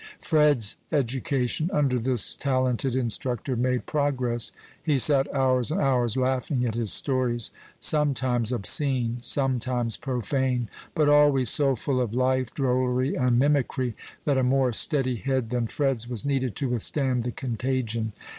[0.19, 4.51] Fred's education, under this talented instructor, made progress.
[4.81, 11.51] He sat hours and hours laughing at his stories sometimes obscene, sometimes profane, but always
[11.51, 13.93] so full of life, drollery, and mimicry
[14.25, 18.13] that a more steady head than Fred's was needed to withstand the contagion.